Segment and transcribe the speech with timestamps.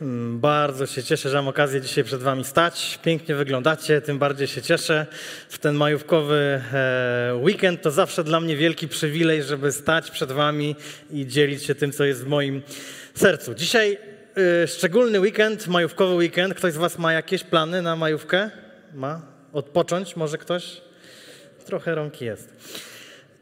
[0.00, 2.98] Mm, Bardzo się cieszę, że mam okazję dzisiaj przed Wami stać.
[3.02, 5.06] Pięknie wyglądacie, tym bardziej się cieszę.
[5.48, 10.76] W ten majówkowy e, weekend to zawsze dla mnie wielki przywilej, żeby stać przed Wami
[11.10, 12.62] i dzielić się tym, co jest w moim
[13.14, 13.54] sercu.
[13.54, 13.98] Dzisiaj
[14.62, 16.54] e, szczególny weekend, majówkowy weekend.
[16.54, 18.50] Ktoś z Was ma jakieś plany na majówkę?
[18.94, 19.22] Ma?
[19.52, 20.80] Odpocząć może ktoś?
[21.66, 22.56] Trochę rąk jest.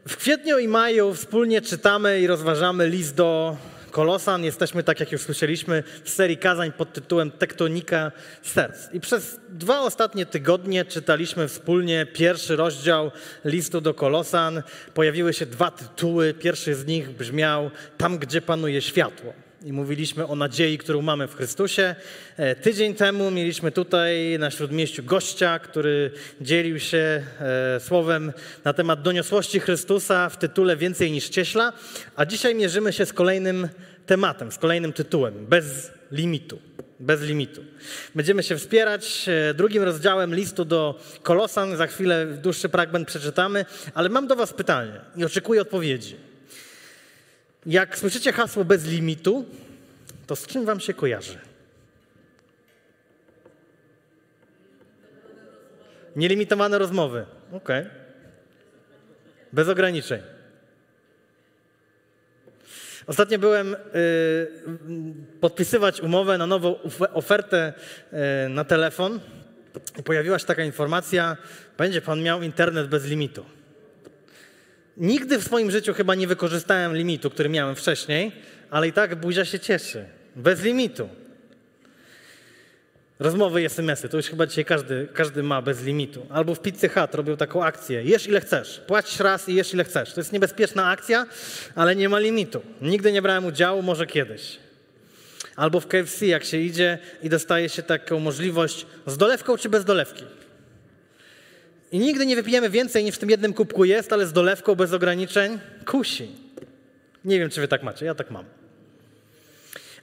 [0.07, 3.57] W kwietniu i maju wspólnie czytamy i rozważamy list do
[3.89, 4.43] Kolosan.
[4.43, 8.93] Jesteśmy, tak jak już słyszeliśmy, w serii kazań pod tytułem Tektonika Serc.
[8.93, 13.11] I przez dwa ostatnie tygodnie czytaliśmy wspólnie pierwszy rozdział
[13.45, 14.63] listu do Kolosan.
[14.93, 16.33] Pojawiły się dwa tytuły.
[16.33, 21.35] Pierwszy z nich brzmiał Tam, gdzie panuje światło i mówiliśmy o nadziei, którą mamy w
[21.35, 21.95] Chrystusie.
[22.37, 29.01] E, Tydzień temu mieliśmy tutaj na Śródmieściu gościa, który dzielił się e, słowem na temat
[29.01, 31.73] doniosłości Chrystusa w tytule Więcej niż cieśla,
[32.15, 33.69] a dzisiaj mierzymy się z kolejnym
[34.05, 36.59] tematem, z kolejnym tytułem, bez limitu.
[36.99, 37.63] Bez limitu.
[38.15, 41.77] Będziemy się wspierać e, drugim rozdziałem listu do Kolosan.
[41.77, 46.28] Za chwilę dłuższy fragment przeczytamy, ale mam do Was pytanie i oczekuję odpowiedzi.
[47.69, 49.45] Jak słyszycie hasło bez limitu,
[50.27, 51.37] to z czym wam się kojarzy?
[56.15, 57.25] Nielimitowane rozmowy.
[57.51, 57.81] Okej.
[57.81, 57.91] Okay.
[59.53, 60.21] Bez ograniczeń.
[63.07, 63.77] Ostatnio byłem y,
[65.41, 66.75] podpisywać umowę na nową
[67.13, 67.73] ofertę
[68.45, 69.19] y, na telefon.
[70.03, 71.37] Pojawiła się taka informacja,
[71.77, 73.45] będzie pan miał internet bez limitu.
[74.99, 78.31] Nigdy w swoim życiu chyba nie wykorzystałem limitu, który miałem wcześniej,
[78.69, 80.05] ale i tak buzia się cieszy.
[80.35, 81.09] Bez limitu.
[83.19, 86.25] Rozmowy i SMS-y, to już chyba dzisiaj każdy, każdy ma bez limitu.
[86.29, 88.03] Albo w Pizzy Hut robią taką akcję.
[88.03, 90.13] Jesz ile chcesz, płacisz raz i jesz ile chcesz.
[90.13, 91.25] To jest niebezpieczna akcja,
[91.75, 92.61] ale nie ma limitu.
[92.81, 94.57] Nigdy nie brałem udziału, może kiedyś.
[95.55, 99.85] Albo w KFC, jak się idzie i dostaje się taką możliwość z dolewką czy bez
[99.85, 100.23] dolewki.
[101.91, 104.93] I nigdy nie wypijemy więcej niż w tym jednym kubku jest, ale z dolewką bez
[104.93, 106.27] ograniczeń kusi.
[107.25, 108.45] Nie wiem, czy wy tak macie, ja tak mam.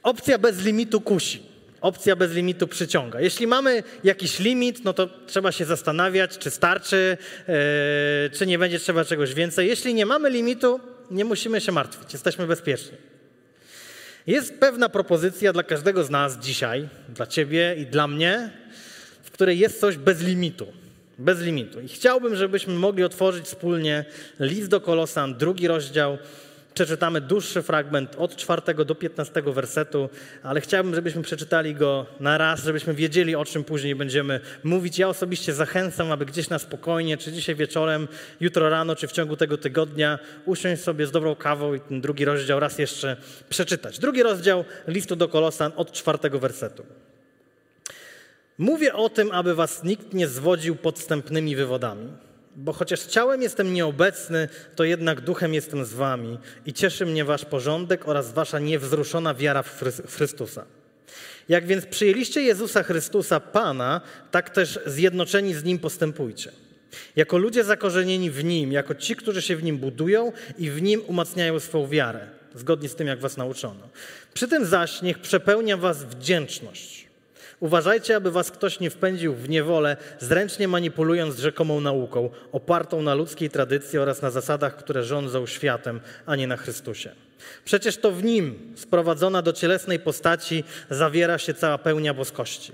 [0.02, 1.42] Opcja bez limitu kusi.
[1.80, 3.20] Opcja bez limitu przyciąga.
[3.20, 7.16] Jeśli mamy jakiś limit, no to trzeba się zastanawiać, czy starczy,
[7.48, 7.54] yy,
[8.30, 9.68] czy nie będzie trzeba czegoś więcej.
[9.68, 10.80] Jeśli nie mamy limitu,
[11.10, 12.98] nie musimy się martwić, jesteśmy bezpieczni.
[14.26, 18.50] Jest pewna propozycja dla każdego z nas dzisiaj, dla ciebie i dla mnie,
[19.22, 20.66] w której jest coś bez limitu.
[21.18, 21.80] Bez limitu.
[21.80, 24.04] I chciałbym, żebyśmy mogli otworzyć wspólnie
[24.40, 26.18] list do Kolosan, drugi rozdział.
[26.74, 30.08] Przeczytamy dłuższy fragment od czwartego do piętnastego wersetu,
[30.42, 34.98] ale chciałbym, żebyśmy przeczytali go na raz, żebyśmy wiedzieli, o czym później będziemy mówić.
[34.98, 38.08] Ja osobiście zachęcam, aby gdzieś na spokojnie, czy dzisiaj wieczorem,
[38.40, 42.24] jutro rano, czy w ciągu tego tygodnia, usiąść sobie z dobrą kawą i ten drugi
[42.24, 43.16] rozdział raz jeszcze
[43.48, 43.98] przeczytać.
[43.98, 46.86] Drugi rozdział listu do Kolosan od czwartego wersetu.
[48.58, 52.08] Mówię o tym, aby was nikt nie zwodził podstępnymi wywodami.
[52.56, 57.44] Bo chociaż ciałem jestem nieobecny, to jednak duchem jestem z wami i cieszy mnie wasz
[57.44, 59.82] porządek oraz wasza niewzruszona wiara w
[60.16, 60.64] Chrystusa.
[61.48, 64.00] Jak więc przyjęliście Jezusa Chrystusa Pana,
[64.30, 66.52] tak też zjednoczeni z Nim postępujcie.
[67.16, 71.02] Jako ludzie zakorzenieni w Nim, jako ci, którzy się w Nim budują i w Nim
[71.06, 73.88] umacniają swą wiarę, zgodnie z tym, jak was nauczono.
[74.34, 77.05] Przy tym zaś niech przepełnia was wdzięczność.
[77.60, 83.50] Uważajcie, aby was ktoś nie wpędził w niewolę, zręcznie manipulując rzekomą nauką, opartą na ludzkiej
[83.50, 87.10] tradycji oraz na zasadach, które rządzą światem, a nie na Chrystusie.
[87.64, 92.72] Przecież to w nim, sprowadzona do cielesnej postaci, zawiera się cała pełnia boskości.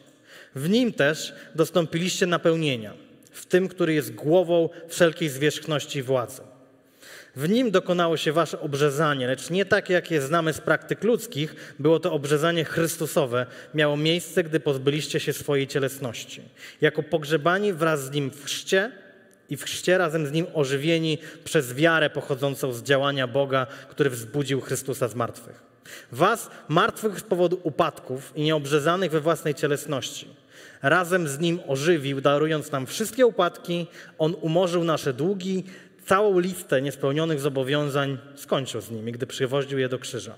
[0.54, 2.94] W nim też dostąpiliście napełnienia,
[3.30, 6.51] w tym, który jest głową wszelkiej zwierzchności władzy.
[7.36, 11.74] W nim dokonało się wasze obrzezanie, lecz nie tak, jak je znamy z praktyk ludzkich.
[11.78, 13.46] Było to obrzezanie Chrystusowe.
[13.74, 16.42] Miało miejsce, gdy pozbyliście się swojej cielesności.
[16.80, 18.92] Jako pogrzebani wraz z nim w chrzcie
[19.50, 24.60] i w chrzcie razem z nim ożywieni przez wiarę pochodzącą z działania Boga, który wzbudził
[24.60, 25.62] Chrystusa z martwych.
[26.12, 30.28] Was, martwych z powodu upadków i nieobrzezanych we własnej cielesności.
[30.82, 33.86] Razem z nim ożywił, darując nam wszystkie upadki.
[34.18, 35.64] On umorzył nasze długi,
[36.06, 40.34] całą listę niespełnionych zobowiązań skończył z nimi, gdy przywoził je do krzyża.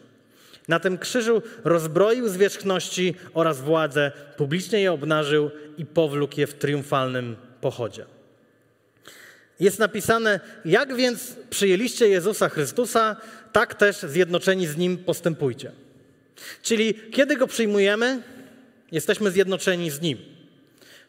[0.69, 7.37] Na tym krzyżu rozbroił zwierzchności oraz władzę, publicznie je obnażył i powlókł je w triumfalnym
[7.61, 8.07] pochodzie.
[9.61, 13.17] jest napisane, jak więc przyjęliście Jezusa Chrystusa,
[13.53, 15.73] tak też zjednoczeni z Nim postępujcie.
[16.63, 18.23] Czyli kiedy Go przyjmujemy,
[18.93, 20.34] jesteśmy zjednoczeni z Nim.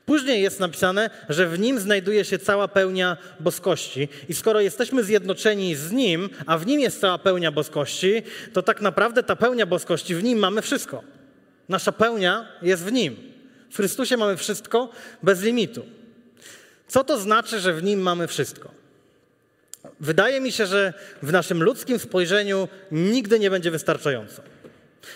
[0.06, 4.10] Później jest napisane, że w Nim znajduje się cała pełnia boskości.
[4.30, 8.24] I skoro jesteśmy zjednoczeni z Nim, a w Nim jest cała pełnia boskości,
[8.54, 11.04] to tak naprawdę ta pełnia boskości, w Nim mamy wszystko.
[11.69, 13.16] Nasza pełnia jest w Nim.
[13.72, 14.90] W Chrystusie mamy wszystko
[15.24, 15.86] bez limitu.
[16.88, 18.72] Co to znaczy, że w Nim mamy wszystko?
[20.00, 24.42] Wydaje mi się, że w naszym ludzkim spojrzeniu nigdy nie będzie wystarczająco.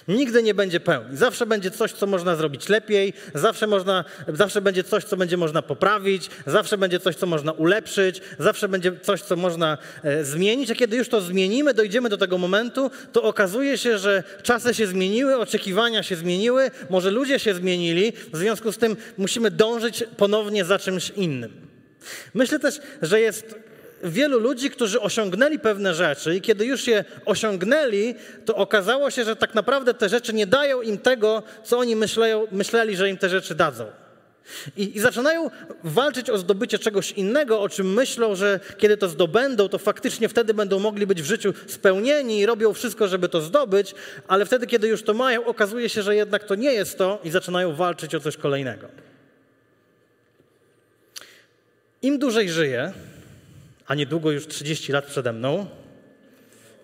[0.07, 1.17] Nigdy nie będzie pełni.
[1.17, 5.61] Zawsze będzie coś, co można zrobić lepiej, zawsze, można, zawsze będzie coś, co będzie można
[5.61, 10.71] poprawić, zawsze będzie coś, co można ulepszyć, zawsze będzie coś, co można e, zmienić.
[10.71, 14.87] A kiedy już to zmienimy, dojdziemy do tego momentu, to okazuje się, że czasy się
[14.87, 20.65] zmieniły, oczekiwania się zmieniły, może ludzie się zmienili, w związku z tym musimy dążyć ponownie
[20.65, 21.67] za czymś innym.
[22.33, 23.68] Myślę też, że jest
[24.03, 28.15] wielu ludzi, którzy osiągnęli pewne rzeczy i kiedy już je osiągnęli,
[28.45, 32.47] to okazało się, że tak naprawdę te rzeczy nie dają im tego, co oni myśleją,
[32.51, 33.85] myśleli, że im te rzeczy dadzą.
[34.77, 35.49] I, I, zaczynają
[35.83, 40.53] walczyć o zdobycie czegoś innego, o czym myślą, że kiedy to zdobędą, to faktycznie wtedy
[40.53, 43.95] będą mogli być w życiu spełnieni i robią wszystko, żeby to zdobyć,
[44.27, 47.29] ale wtedy, kiedy już to mają, okazuje się, że jednak to nie jest to i
[47.29, 48.87] zaczynają walczyć o coś kolejnego.
[52.01, 52.93] Im dłużej żyję,
[53.89, 55.65] a niedługo już 30 lat przede mną.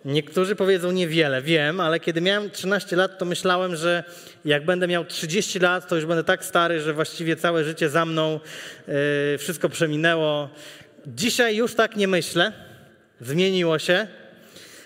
[0.05, 4.03] Niektórzy powiedzą niewiele, wiem, ale kiedy miałem 13 lat, to myślałem, że
[4.45, 8.05] jak będę miał 30 lat, to już będę tak stary, że właściwie całe życie za
[8.05, 8.39] mną,
[8.87, 8.93] yy,
[9.37, 10.49] wszystko przeminęło.
[11.07, 12.51] Dzisiaj już tak nie myślę,
[13.21, 14.07] zmieniło się,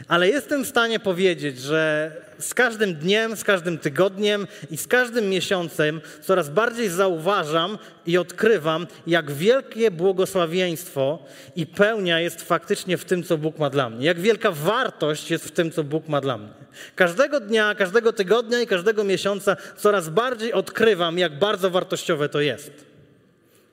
[0.07, 5.30] ale jestem w stanie powiedzieć, że z każdym dniem, z każdym tygodniem i z każdym
[5.30, 11.19] miesiącem coraz bardziej zauważam i odkrywam, jak wielkie błogosławieństwo
[11.56, 14.06] i pełnia jest faktycznie w tym, co Bóg ma dla mnie.
[14.06, 16.50] Jak wielka wartość jest w tym, co Bóg ma dla mnie.
[16.96, 22.72] Każdego dnia, każdego tygodnia i każdego miesiąca coraz bardziej odkrywam, jak bardzo wartościowe to jest.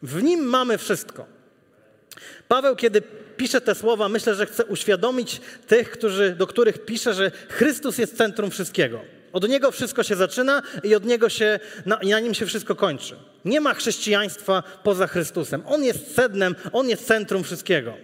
[0.02, 1.26] W nim mamy wszystko.
[2.48, 3.02] Paweł, kiedy
[3.36, 8.16] pisze te słowa, myślę, że chce uświadomić tych, którzy, do których pisze, że Chrystus jest
[8.16, 9.00] centrum wszystkiego.
[9.32, 13.16] Od Niego wszystko się zaczyna i od Niego się, na, na Nim się wszystko kończy.
[13.44, 15.62] Nie ma chrześcijaństwa poza Chrystusem.
[15.66, 17.94] On jest sednem, On jest centrum wszystkiego.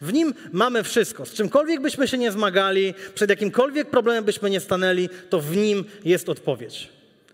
[0.00, 1.26] W Nim mamy wszystko.
[1.26, 5.84] Z czymkolwiek byśmy się nie zmagali, przed jakimkolwiek problemem byśmy nie stanęli, to w Nim
[6.04, 6.88] jest odpowiedź.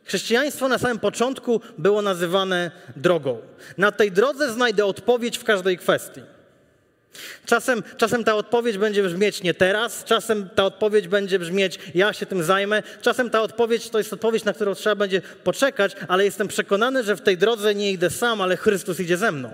[0.04, 3.38] Chrześcijaństwo na samym początku było nazywane drogą.
[3.78, 6.20] Na tej drodze znajdę odpowiedź w każdej kwestii.
[7.46, 12.26] Czasem, czasem ta odpowiedź będzie brzmieć nie teraz, czasem ta odpowiedź będzie brzmieć ja się
[12.26, 16.48] tym zajmę, czasem ta odpowiedź to jest odpowiedź, na którą trzeba będzie poczekać, ale jestem
[16.48, 19.50] przekonany, że w tej drodze nie idę sam, ale Chrystus idzie ze mną.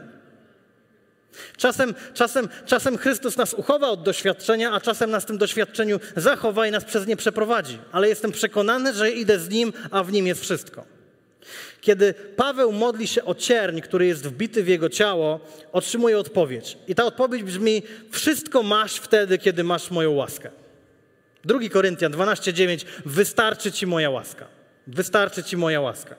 [1.57, 6.67] Czasem, czasem, czasem Chrystus nas uchowa od doświadczenia, a czasem nas w tym doświadczeniu zachowa
[6.67, 7.79] i nas przez nie przeprowadzi.
[7.93, 11.00] Ale jestem przekonany, że idę z Nim, a w Nim jest wszystko.
[11.81, 15.41] Kiedy Paweł modli się o cierń, który jest wbity w jego ciało,
[15.73, 16.79] otrzymuje odpowiedź.
[16.89, 20.51] I ta odpowiedź brzmi: Wszystko masz wtedy, kiedy masz moją łaskę.
[21.45, 24.47] 2 Koryntian 12:9 Wystarczy ci moja łaska.
[24.87, 26.15] Wystarczy ci moja łaska.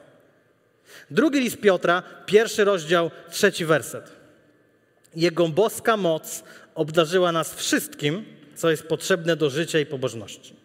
[1.11, 4.11] Drugi list Piotra, pierwszy rozdział, trzeci werset.
[5.15, 6.43] Jego boska moc
[6.75, 8.25] obdarzyła nas wszystkim,
[8.55, 10.55] co jest potrzebne do życia i pobożności.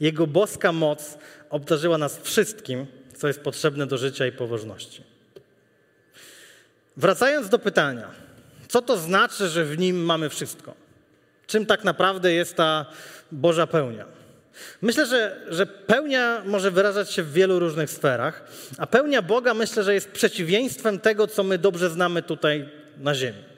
[0.00, 1.18] Jego boska moc
[1.50, 2.86] obdarzyła nas wszystkim,
[3.24, 5.02] co jest potrzebne do życia i pobożności.
[6.96, 8.10] Wracając do pytania,
[8.68, 10.74] co to znaczy, że w nim mamy wszystko?
[11.46, 12.86] Czym tak naprawdę jest ta
[13.32, 14.04] Boża pełnia?
[14.82, 18.44] Myślę, że, że pełnia może wyrażać się w wielu różnych sferach,
[18.78, 23.53] a pełnia Boga myślę, że jest przeciwieństwem tego, co my dobrze znamy tutaj na Ziemi.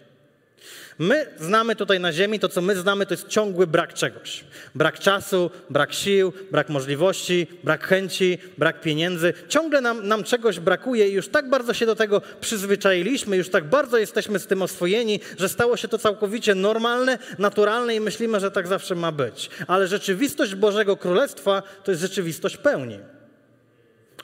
[0.98, 4.44] My znamy tutaj na Ziemi, to co my znamy, to jest ciągły brak czegoś.
[4.74, 9.34] Brak czasu, brak sił, brak możliwości, brak chęci, brak pieniędzy.
[9.48, 13.64] Ciągle nam, nam czegoś brakuje i już tak bardzo się do tego przyzwyczailiśmy, już tak
[13.64, 18.50] bardzo jesteśmy z tym oswojeni, że stało się to całkowicie normalne, naturalne i myślimy, że
[18.50, 19.50] tak zawsze ma być.
[19.66, 22.98] Ale rzeczywistość Bożego Królestwa to jest rzeczywistość pełni.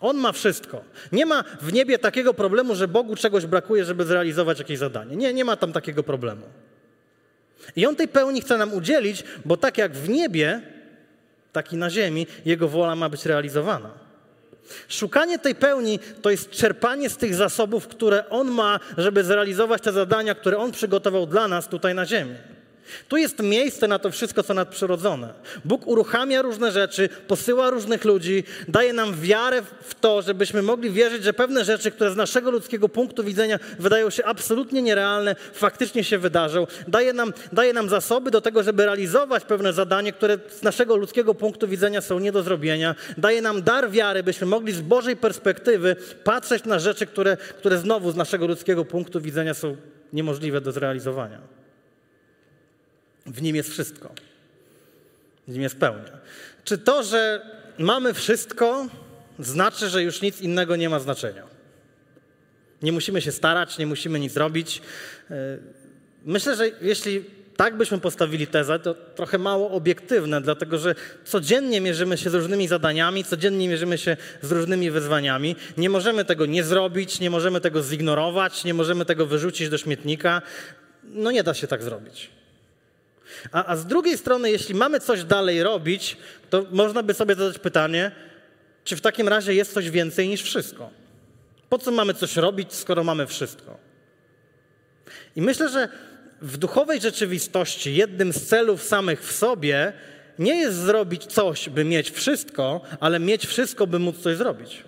[0.02, 0.84] On ma wszystko.
[1.12, 5.16] Nie ma w niebie takiego problemu, że Bogu czegoś brakuje, żeby zrealizować jakieś zadanie.
[5.16, 6.42] Nie, nie ma tam takiego problemu.
[7.76, 10.60] I On tej pełni chce nam udzielić, bo tak jak w niebie,
[11.52, 13.90] tak i na ziemi, Jego wola ma być realizowana.
[14.88, 19.92] Szukanie tej pełni to jest czerpanie z tych zasobów, które On ma, żeby zrealizować te
[19.92, 22.34] zadania, które On przygotował dla nas tutaj na ziemi.
[23.08, 25.34] Tu jest miejsce na to wszystko, co nadprzyrodzone.
[25.64, 31.24] Bóg uruchamia różne rzeczy, posyła różnych ludzi, daje nam wiarę w to, żebyśmy mogli wierzyć,
[31.24, 36.18] że pewne rzeczy, które z naszego ludzkiego punktu widzenia wydają się absolutnie nierealne, faktycznie się
[36.18, 36.66] wydarzą.
[36.88, 41.34] Daje nam, daje nam zasoby do tego, żeby realizować pewne zadanie, które z naszego ludzkiego
[41.34, 42.94] punktu widzenia są nie do zrobienia.
[43.18, 48.10] Daje nam dar wiary, byśmy mogli z Bożej perspektywy patrzeć na rzeczy, które, które znowu
[48.10, 49.76] z naszego ludzkiego punktu widzenia są
[50.12, 51.61] niemożliwe do zrealizowania.
[53.26, 54.14] W nim jest wszystko.
[55.48, 56.18] W nim jest pełnia.
[56.64, 57.46] Czy to, że
[57.78, 58.86] mamy wszystko,
[59.38, 61.42] znaczy, że już nic innego nie ma znaczenia?
[62.82, 64.82] Nie musimy się starać, nie musimy nic robić.
[65.30, 65.58] E,
[66.24, 67.24] myślę, że jeśli
[67.56, 72.68] tak byśmy postawili tezę, to trochę mało obiektywne, dlatego że codziennie mierzymy się z różnymi
[72.68, 75.56] zadaniami, codziennie mierzymy się z różnymi wyzwaniami.
[75.76, 80.42] Nie możemy tego nie zrobić, nie możemy tego zignorować, nie możemy tego wyrzucić do śmietnika.
[81.04, 82.30] No nie da się tak zrobić.
[83.52, 86.16] A, a z drugiej strony, jeśli mamy coś dalej robić,
[86.50, 88.10] to można by sobie zadać pytanie,
[88.84, 90.90] czy w takim razie jest coś więcej niż wszystko?
[91.68, 93.78] Po co mamy coś robić, skoro mamy wszystko?
[95.36, 95.88] I myślę, że
[96.42, 99.92] w duchowej rzeczywistości jednym z celów samych w sobie
[100.38, 104.84] nie jest zrobić coś, by mieć wszystko, ale mieć wszystko, by móc coś zrobić.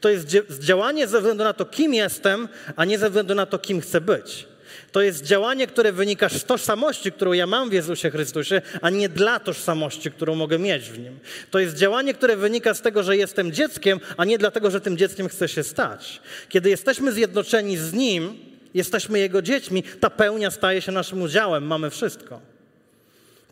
[0.00, 0.26] To jest
[0.58, 4.00] działanie ze względu na to, kim jestem, a nie ze względu na to, kim chcę
[4.00, 4.48] być.
[4.92, 9.08] To jest działanie, które wynika z tożsamości, którą ja mam w Jezusie Chrystusie, a nie
[9.08, 11.18] dla tożsamości, którą mogę mieć w Nim.
[11.50, 14.96] To jest działanie, które wynika z tego, że jestem dzieckiem, a nie dlatego, że tym
[14.96, 16.20] dzieckiem chcę się stać.
[16.48, 18.38] Kiedy jesteśmy zjednoczeni z Nim,
[18.74, 22.55] jesteśmy Jego dziećmi, ta pełnia staje się naszym udziałem, mamy wszystko.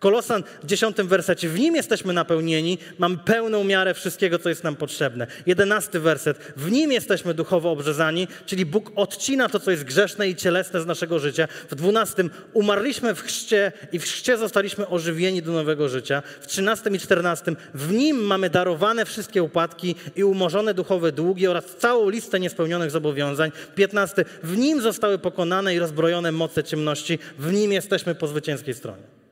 [0.05, 1.49] Kolosan w dziesiątym wersecie.
[1.49, 5.27] W nim jesteśmy napełnieni, mamy pełną miarę wszystkiego, co jest nam potrzebne.
[5.47, 6.39] Jedenasty werset.
[6.57, 10.87] W nim jesteśmy duchowo obrzezani, czyli Bóg odcina to, co jest grzeszne i cielesne z
[10.87, 11.49] naszego życia.
[11.71, 16.23] W dwunastym umarliśmy w chrzcie i w chrzcie zostaliśmy ożywieni do nowego życia.
[16.41, 21.65] W trzynastym i czternastym w nim mamy darowane wszystkie upadki i umorzone duchowe długi oraz
[21.79, 23.53] całą listę niespełnionych zobowiązań.
[23.75, 24.25] Piętnasty.
[24.43, 27.19] W nim zostały pokonane i rozbrojone moce ciemności.
[27.39, 29.24] W nim jesteśmy po zwycięskiej stronie.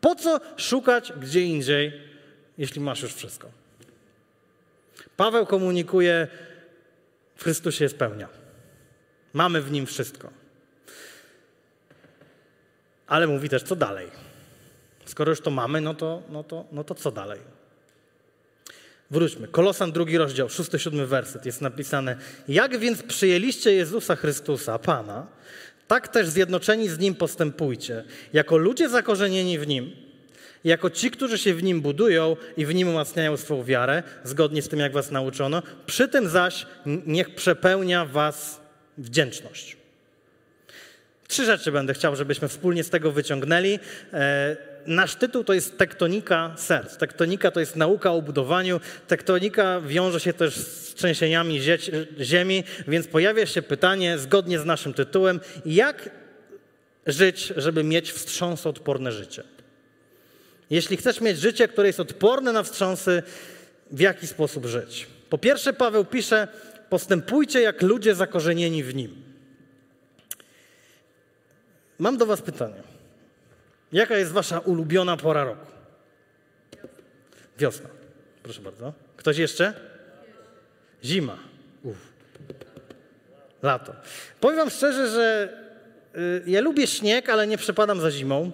[0.00, 2.00] Po co szukać gdzie indziej,
[2.58, 3.50] jeśli masz już wszystko?
[5.16, 6.28] Paweł komunikuje,
[7.36, 8.28] w Chrystusie jest pełnia.
[9.32, 10.30] Mamy w nim wszystko.
[13.06, 14.10] Ale mówi też, co dalej.
[15.04, 17.40] Skoro już to mamy, no to, no to, no to co dalej?
[19.10, 19.48] Wróćmy.
[19.48, 22.16] Kolosan drugi rozdział, szósty, siódmy werset jest napisane.
[22.48, 25.26] Jak więc przyjęliście Jezusa Chrystusa, Pana,
[25.88, 29.96] tak też zjednoczeni z Nim postępujcie, jako ludzie zakorzenieni w Nim,
[30.64, 34.68] jako ci, którzy się w Nim budują i w Nim umacniają swą wiarę, zgodnie z
[34.68, 36.66] tym, jak Was nauczono, przy tym zaś
[37.06, 38.60] niech przepełnia Was
[38.98, 39.76] wdzięczność.
[41.28, 43.78] Trzy rzeczy będę chciał, żebyśmy wspólnie z tego wyciągnęli.
[44.86, 46.96] Nasz tytuł to jest tektonika serc.
[46.96, 48.80] Tektonika to jest nauka o budowaniu.
[49.08, 51.60] Tektonika wiąże się też z trzęsieniami
[52.20, 56.10] ziemi, więc pojawia się pytanie zgodnie z naszym tytułem, jak
[57.06, 59.42] żyć, żeby mieć wstrząsodporne życie.
[60.70, 63.22] Jeśli chcesz mieć życie, które jest odporne na wstrząsy,
[63.90, 65.06] w jaki sposób żyć?
[65.30, 66.48] Po pierwsze, Paweł pisze:
[66.90, 69.22] postępujcie jak ludzie zakorzenieni w nim.
[71.98, 72.85] Mam do Was pytanie.
[73.92, 75.66] Jaka jest Wasza ulubiona pora roku?
[77.58, 77.88] Wiosna.
[78.42, 78.92] Proszę bardzo.
[79.16, 79.74] Ktoś jeszcze?
[81.04, 81.38] Zima.
[81.82, 81.96] Uf.
[83.62, 83.92] Lato.
[84.40, 85.48] Powiem Wam szczerze, że
[86.16, 88.52] y, ja lubię śnieg, ale nie przepadam za zimą.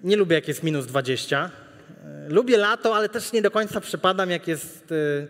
[0.00, 1.50] Nie lubię, jak jest minus 20.
[2.28, 5.28] Y, lubię lato, ale też nie do końca przepadam, jak jest y,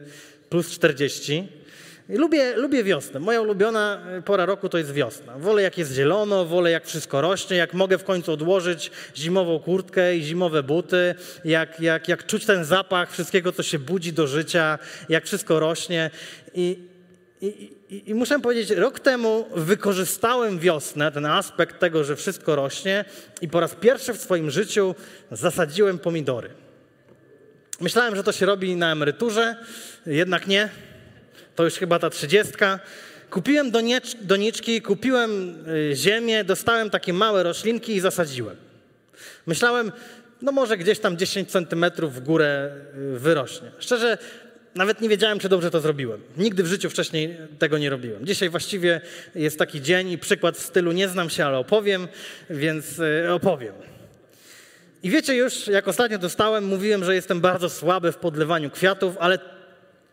[0.48, 1.48] plus 40.
[2.08, 3.20] Lubię, lubię wiosnę.
[3.20, 5.38] Moja ulubiona e, pora roku to jest wiosna.
[5.38, 10.16] Wolę jak jest zielono, wolę jak wszystko rośnie, jak mogę w końcu odłożyć zimową kurtkę
[10.16, 14.78] i zimowe buty, jak, jak, jak czuć ten zapach wszystkiego, co się budzi do życia,
[15.08, 16.10] jak wszystko rośnie.
[16.54, 16.78] I,
[17.40, 17.46] i,
[17.90, 23.04] i, I, muszę powiedzieć, rok temu wykorzystałem wiosnę, ten aspekt tego, że wszystko rośnie
[23.40, 24.94] i po raz pierwszy w swoim życiu
[25.30, 26.50] zasadziłem pomidory.
[27.80, 29.56] Myślałem, że to się robi na emeryturze,
[30.06, 30.68] jednak nie
[31.56, 32.80] to już chyba ta trzydziestka.
[33.30, 33.70] Kupiłem
[34.20, 38.56] doniczki, kupiłem y, ziemię, dostałem takie małe roślinki i zasadziłem.
[39.46, 39.92] Myślałem,
[40.42, 42.70] no może gdzieś tam 10 centymetrów w górę
[43.14, 43.70] y, wyrośnie.
[43.78, 44.18] Szczerze,
[44.74, 46.20] nawet nie wiedziałem, czy dobrze to zrobiłem.
[46.36, 48.26] Nigdy w życiu wcześniej tego nie robiłem.
[48.26, 49.00] Dzisiaj właściwie
[49.34, 52.08] jest taki dzień i przykład w stylu nie znam się, ale opowiem,
[52.50, 53.74] więc y, opowiem.
[55.02, 59.55] I wiecie już, jak ostatnio dostałem, mówiłem, że jestem bardzo słaby w podlewaniu kwiatów, ale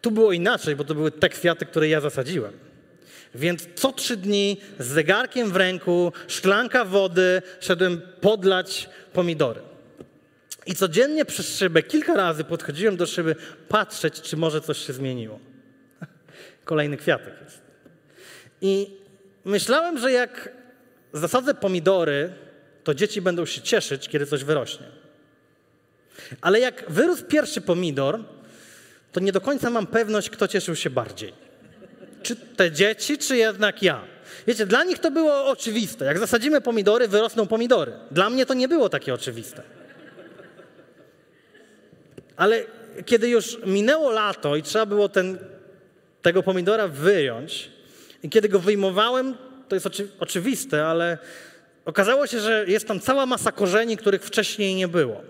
[0.04, 2.54] tu było inaczej, bo to były te kwiaty, które ja zasadziłem.
[3.36, 9.62] Więc co trzy dni z zegarkiem w ręku, szklanka wody, szedłem podlać pomidory.
[10.66, 13.36] I codziennie przez szybę kilka razy podchodziłem do szyby
[13.70, 15.40] patrzeć, czy może coś się zmieniło.
[16.66, 17.62] Kolejny kwiatek jest.
[18.62, 18.98] I
[19.46, 20.50] myślałem, że jak
[21.14, 22.34] zasadzę pomidory,
[22.84, 24.88] to dzieci będą się cieszyć, kiedy coś wyrośnie.
[26.42, 28.20] Ale jak wyrósł pierwszy pomidor,
[29.14, 31.34] to nie do końca mam pewność, kto cieszył się bardziej.
[32.24, 34.02] Czy te dzieci, czy jednak ja.
[34.48, 36.06] Wiecie, dla nich to było oczywiste.
[36.06, 37.94] Jak zasadzimy pomidory, wyrosną pomidory.
[38.12, 39.62] Dla mnie to nie było takie oczywiste.
[42.36, 42.64] Ale
[43.06, 45.38] kiedy już minęło lato i trzeba było ten,
[46.22, 47.70] tego pomidora wyjąć,
[48.24, 49.36] i kiedy go wyjmowałem,
[49.68, 51.18] to jest oczy, oczywiste, ale
[51.86, 55.22] okazało się, że jest tam cała masa korzeni, których wcześniej nie było.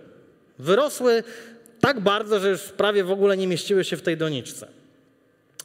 [0.60, 1.24] Wyrosły
[1.84, 4.68] tak bardzo, że już prawie w ogóle nie mieściły się w tej doniczce.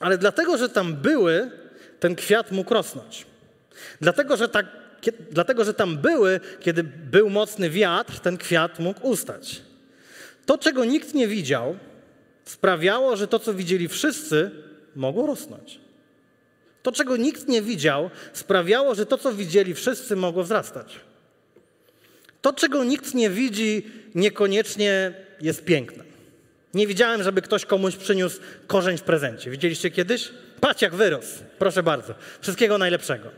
[0.01, 1.51] Ale dlatego, że tam były,
[2.01, 3.27] ten kwiat mógł rosnąć.
[4.01, 4.67] Dlatego, że, tak,
[5.31, 9.63] dlatego, że tam były, kiedy był mocny wiatr, ten kwiat mógł ustać.
[10.47, 11.77] To, czego nikt nie widział,
[12.45, 14.51] sprawiało, że to, co widzieli wszyscy,
[14.97, 15.81] mogło rosnąć.
[16.83, 21.01] To, czego nikt nie widział, sprawiało, że to, co widzieli wszyscy, mogło wzrastać.
[22.43, 26.08] To, czego nikt nie widzi, niekoniecznie jest piękne.
[26.75, 29.51] Nie widziałem, żeby ktoś komuś przyniósł korzeń w prezencie.
[29.51, 30.31] Widzieliście kiedyś?
[30.61, 31.39] Patrz, jak wyrósł.
[31.59, 32.15] Proszę bardzo.
[32.41, 33.31] Wszystkiego najlepszego.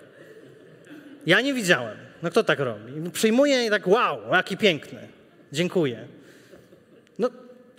[1.27, 1.97] Ja nie widziałem.
[2.23, 3.11] No kto tak robi?
[3.11, 5.09] Przyjmuję i tak, wow, jaki piękny.
[5.53, 6.09] Dziękuję.
[7.19, 7.31] No,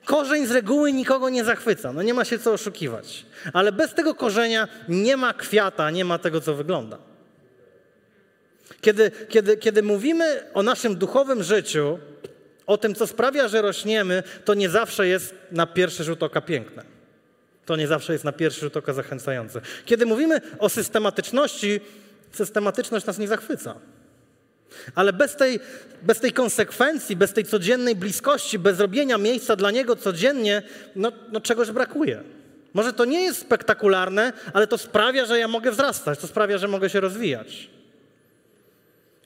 [0.06, 1.94] korzeń z reguły nikogo nie zachwyca.
[1.94, 3.26] No nie ma się co oszukiwać.
[3.54, 6.98] Ale bez tego korzenia nie ma kwiata, nie ma tego, co wygląda.
[8.82, 12.00] Kiedy, kiedy, kiedy mówimy o naszym duchowym życiu,
[12.72, 16.84] o tym, co sprawia, że rośniemy, to nie zawsze jest na pierwszy rzut oka piękne.
[17.66, 19.62] To nie zawsze jest na pierwszy rzut oka zachęcające.
[19.86, 21.80] Kiedy mówimy o systematyczności,
[22.32, 23.76] systematyczność nas nie zachwyca.
[24.96, 25.60] Ale bez tej,
[26.02, 30.62] bez tej konsekwencji, bez tej codziennej bliskości, bez robienia miejsca dla Niego codziennie,
[30.96, 32.24] no, no czegoś brakuje.
[32.74, 36.68] Może to nie jest spektakularne, ale to sprawia, że ja mogę wzrastać, to sprawia, że
[36.68, 37.70] mogę się rozwijać.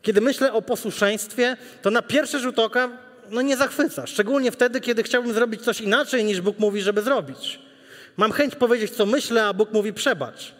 [0.01, 4.07] Kiedy myślę o posłuszeństwie, to na pierwszy rzut oka no nie zachwyca.
[4.07, 7.59] Szczególnie wtedy, kiedy chciałbym zrobić coś inaczej, niż Bóg mówi, żeby zrobić.
[8.17, 10.53] Mam chęć powiedzieć, co myślę, a Bóg mówi przebacz.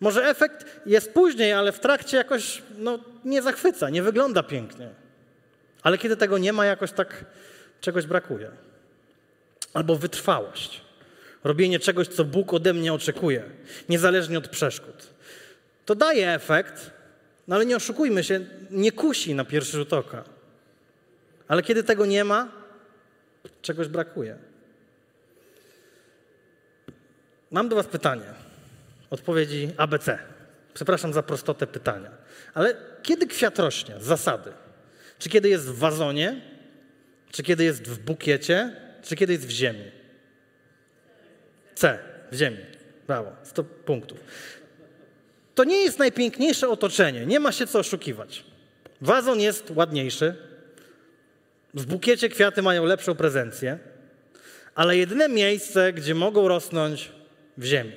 [0.00, 4.88] Może efekt jest później, ale w trakcie jakoś no, nie zachwyca, nie wygląda pięknie.
[5.82, 7.24] Ale kiedy tego nie ma, jakoś tak
[7.80, 8.50] czegoś brakuje.
[9.74, 10.80] Albo wytrwałość.
[11.44, 13.42] Robienie czegoś, co Bóg ode mnie oczekuje,
[13.88, 14.94] niezależnie od przeszkód.
[15.84, 16.90] To daje efekt,
[17.48, 20.24] no ale nie oszukujmy się, nie kusi na pierwszy rzut oka.
[21.48, 22.48] Ale kiedy tego nie ma,
[23.62, 24.36] czegoś brakuje.
[27.50, 28.26] Mam do Was pytanie.
[29.10, 30.18] Odpowiedzi ABC.
[30.74, 32.10] Przepraszam za prostotę pytania.
[32.54, 34.52] Ale kiedy kwiat rośnie z zasady?
[35.18, 36.40] Czy kiedy jest w wazonie?
[37.30, 38.76] Czy kiedy jest w bukiecie?
[39.02, 39.90] Czy kiedy jest w ziemi?
[41.74, 41.98] C.
[42.32, 42.58] W ziemi.
[43.06, 43.32] Brawo.
[43.42, 44.20] 100 punktów.
[45.54, 47.26] To nie jest najpiękniejsze otoczenie.
[47.26, 48.44] Nie ma się co oszukiwać.
[49.00, 50.36] Wazon jest ładniejszy,
[51.74, 53.78] w bukiecie kwiaty mają lepszą prezencję,
[54.74, 57.12] ale jedyne miejsce, gdzie mogą rosnąć
[57.58, 57.92] w ziemi.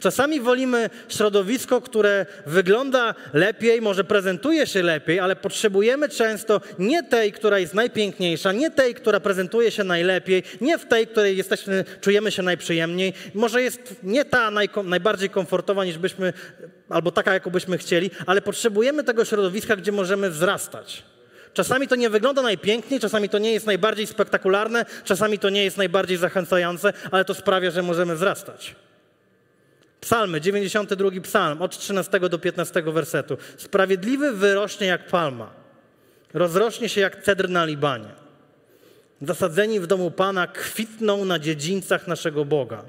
[0.00, 7.32] Czasami wolimy środowisko, które wygląda lepiej, może prezentuje się lepiej, ale potrzebujemy często nie tej,
[7.32, 12.30] która jest najpiękniejsza, nie tej, która prezentuje się najlepiej, nie w tej, której jesteśmy, czujemy
[12.30, 13.12] się najprzyjemniej.
[13.34, 16.32] Może jest nie ta naj, najbardziej komfortowa, niż byśmy,
[16.88, 21.02] albo taka, jaką byśmy chcieli, ale potrzebujemy tego środowiska, gdzie możemy wzrastać.
[21.54, 25.76] Czasami to nie wygląda najpiękniej, czasami to nie jest najbardziej spektakularne, czasami to nie jest
[25.76, 28.76] najbardziej zachęcające, ale to sprawia, że możemy wzrastać.
[30.00, 33.36] Psalmy, 92 psalm, od 13 do 15 wersetu.
[33.56, 35.50] Sprawiedliwy wyrośnie jak palma,
[36.34, 38.08] rozrośnie się jak cedr na Libanie.
[39.22, 42.84] Zasadzeni w domu Pana kwitną na dziedzińcach naszego Boga.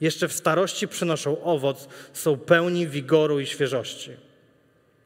[0.00, 4.29] Jeszcze w starości przynoszą owoc, są pełni wigoru i świeżości.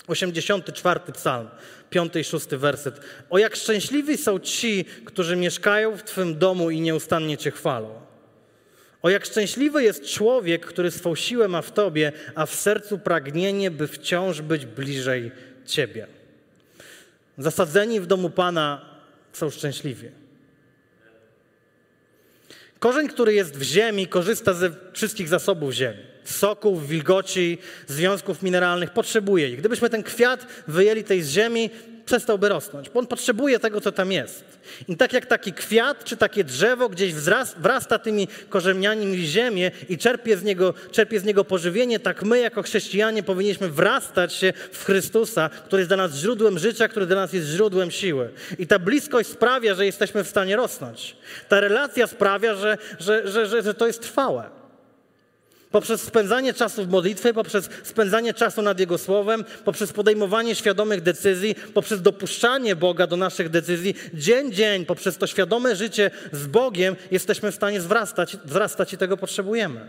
[0.06, 1.48] 84 psalm,
[1.90, 3.00] 5 i 6 werset.
[3.30, 8.00] O jak szczęśliwi są ci, którzy mieszkają w Twym domu i nieustannie Cię chwalą.
[9.02, 13.70] O jak szczęśliwy jest człowiek, który swą siłę ma w Tobie, a w sercu pragnienie,
[13.70, 15.32] by wciąż być bliżej
[15.66, 16.06] Ciebie.
[17.38, 18.94] Zasadzeni w domu Pana
[19.32, 20.08] są szczęśliwi.
[22.78, 26.13] Korzeń, który jest w ziemi, korzysta ze wszystkich zasobów ziemi.
[26.24, 29.58] Soków, wilgoci, związków mineralnych, potrzebuje ich.
[29.58, 31.70] Gdybyśmy ten kwiat wyjęli tej z ziemi,
[32.04, 34.44] przestałby rosnąć, bo on potrzebuje tego, co tam jest.
[34.88, 39.70] I tak jak taki kwiat czy takie drzewo gdzieś wzrasta, wrasta tymi korzeniami w ziemię
[39.88, 44.52] i czerpie z, niego, czerpie z niego pożywienie, tak my jako chrześcijanie powinniśmy wrastać się
[44.72, 48.30] w Chrystusa, który jest dla nas źródłem życia, który dla nas jest źródłem siły.
[48.58, 51.16] I ta bliskość sprawia, że jesteśmy w stanie rosnąć.
[51.48, 54.63] Ta relacja sprawia, że, że, że, że, że to jest trwałe
[55.74, 61.54] poprzez spędzanie czasu w modlitwie, poprzez spędzanie czasu nad Jego Słowem, poprzez podejmowanie świadomych decyzji,
[61.74, 67.52] poprzez dopuszczanie Boga do naszych decyzji, dzień dzień, poprzez to świadome życie z Bogiem, jesteśmy
[67.52, 69.86] w stanie wzrastać, wzrastać i tego potrzebujemy.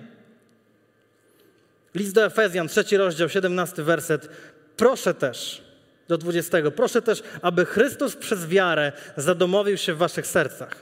[1.95, 4.29] List do Efezjan, trzeci rozdział, 17 werset.
[4.77, 5.63] Proszę też,
[6.07, 10.75] do 20, proszę też, aby Chrystus przez wiarę zadomowił się w waszych sercach,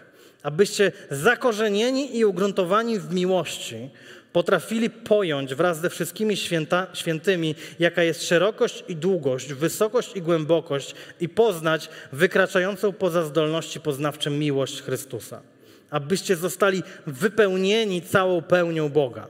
[0.44, 3.90] abyście zakorzenieni i ugruntowani w miłości,
[4.34, 10.96] potrafili pojąć wraz ze wszystkimi święta, świętymi, jaka jest szerokość i długość, wysokość i głębokość,
[11.20, 15.42] i poznać wykraczającą poza zdolności poznawcze miłość Chrystusa,
[15.90, 19.28] abyście zostali wypełnieni całą pełnią Boga.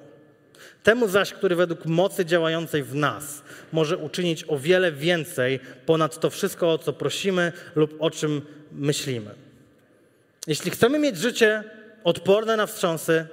[0.84, 6.30] Temu zaś, który według mocy działającej w nas może uczynić o wiele więcej ponad to
[6.30, 9.32] wszystko, o co prosimy lub o czym myślimy.
[10.48, 11.64] Jeśli chcemy mieć życie
[12.04, 13.28] odporne na wstrząsy,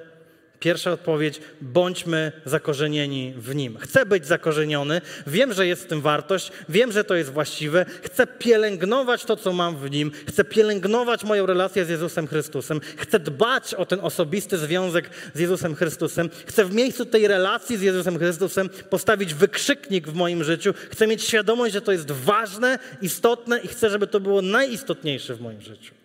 [0.60, 3.78] Pierwsza odpowiedź: bądźmy zakorzenieni w nim.
[3.78, 8.26] Chcę być zakorzeniony, wiem, że jest w tym wartość, wiem, że to jest właściwe, chcę
[8.26, 13.74] pielęgnować to, co mam w nim, chcę pielęgnować moją relację z Jezusem Chrystusem, chcę dbać
[13.74, 18.68] o ten osobisty związek z Jezusem Chrystusem, chcę w miejscu tej relacji z Jezusem Chrystusem
[18.68, 23.90] postawić wykrzyknik w moim życiu, chcę mieć świadomość, że to jest ważne, istotne i chcę,
[23.90, 25.99] żeby to było najistotniejsze w moim życiu.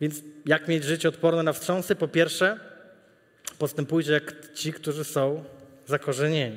[0.00, 1.94] Więc jak mieć życie odporne na wstrząsy?
[1.96, 2.60] Po pierwsze,
[3.58, 5.44] postępujcie jak ci, którzy są
[5.86, 6.56] zakorzenieni.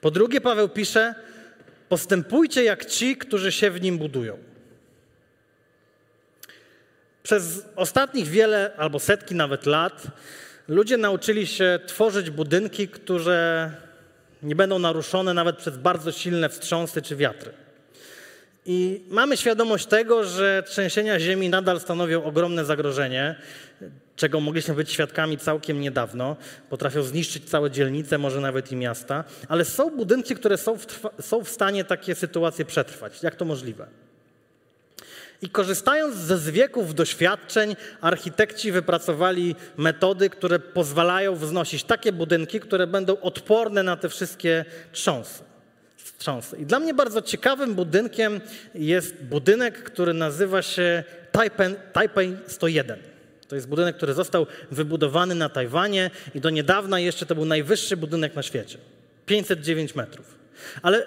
[0.00, 1.14] Po drugie, Paweł pisze,
[1.88, 4.38] postępujcie jak ci, którzy się w nim budują.
[7.22, 10.06] Przez ostatnich wiele albo setki nawet lat
[10.68, 13.72] ludzie nauczyli się tworzyć budynki, które
[14.42, 17.52] nie będą naruszone nawet przez bardzo silne wstrząsy czy wiatry.
[18.70, 23.34] I mamy świadomość tego, że trzęsienia ziemi nadal stanowią ogromne zagrożenie,
[24.16, 26.36] czego mogliśmy być świadkami całkiem niedawno.
[26.70, 30.86] Potrafią zniszczyć całe dzielnice, może nawet i miasta, ale są budynki, które są w,
[31.20, 33.22] są w stanie takie sytuacje przetrwać.
[33.22, 33.86] Jak to możliwe?
[35.42, 43.20] I korzystając ze zwieków doświadczeń, architekci wypracowali metody, które pozwalają wznosić takie budynki, które będą
[43.20, 45.47] odporne na te wszystkie trząsy
[46.18, 46.56] wstrząsy.
[46.56, 48.40] I dla mnie bardzo ciekawym budynkiem
[48.74, 52.98] jest budynek, który nazywa się Taipei, Taipei 101.
[53.48, 57.96] To jest budynek, który został wybudowany na Tajwanie i do niedawna jeszcze to był najwyższy
[57.96, 58.78] budynek na świecie.
[59.26, 60.34] 509 metrów.
[60.82, 61.06] Ale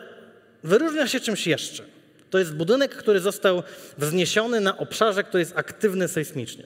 [0.63, 1.84] wyróżnia się czymś jeszcze.
[2.30, 3.63] To jest budynek, który został
[3.97, 6.63] wzniesiony na obszarze, który jest aktywny sejsmicznie.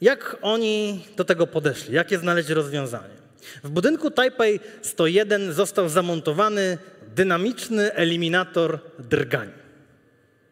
[0.00, 1.94] Jak oni do tego podeszli?
[1.94, 3.23] Jakie znaleźli rozwiązanie?
[3.64, 6.78] W budynku Taipei 101 został zamontowany
[7.14, 9.50] dynamiczny eliminator drgań.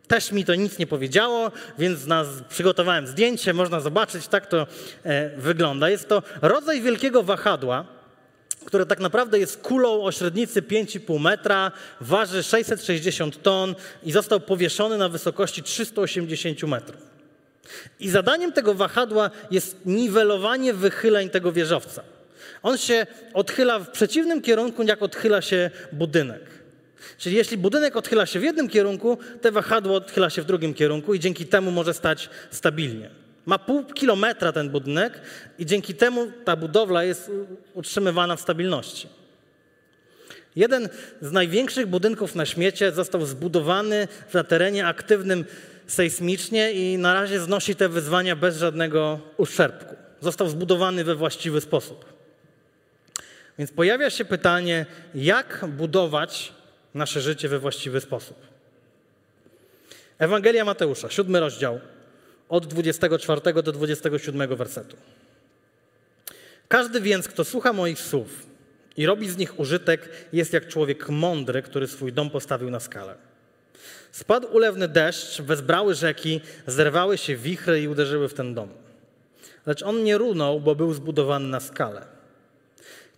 [0.09, 4.67] Też mi to nic nie powiedziało, więc nas, przygotowałem zdjęcie, można zobaczyć, tak to
[5.05, 5.91] e, wygląda.
[5.91, 7.85] Jest to rodzaj wielkiego wahadła,
[8.65, 14.99] które tak naprawdę jest kulą o średnicy 5,5 metra, waży 660 ton i został powieszony
[14.99, 17.03] na wysokości 380 metrów.
[18.01, 22.03] I zadaniem tego wahadła jest niwelowanie wychyleń tego wieżowca.
[22.63, 26.43] On się odchyla w przeciwnym kierunku, jak odchyla się budynek.
[27.19, 31.15] Czyli jeśli budynek odchyla się w jednym kierunku, te wahadło odchyla się w drugim kierunku
[31.15, 33.11] i dzięki temu może stać stabilnie.
[33.47, 35.21] Ma pół kilometra ten budynek
[35.59, 37.31] i dzięki temu ta budowla jest
[37.75, 39.09] utrzymywana w stabilności.
[40.57, 40.89] Jeden
[41.21, 45.45] z największych budynków na świecie został zbudowany na terenie aktywnym
[45.87, 49.97] sejsmicznie i na razie znosi te wyzwania bez żadnego uszczerbku.
[50.21, 52.22] Został zbudowany we właściwy sposób.
[53.59, 56.53] Więc pojawia się pytanie, jak budować
[56.95, 58.37] nasze życie we właściwy sposób.
[60.19, 61.81] Ewangelia Mateusza, siódmy rozdział,
[62.49, 64.97] od 24 do 27 wersetu.
[66.69, 68.47] Każdy więc, kto słucha moich słów
[68.97, 73.15] i robi z nich użytek, jest jak człowiek mądry, który swój dom postawił na skalę.
[74.13, 78.69] Spadł ulewny deszcz, wezbrały rzeki, zerwały się wichry i uderzyły w ten dom.
[79.67, 82.07] Lecz on nie runął, bo był zbudowany na skalę.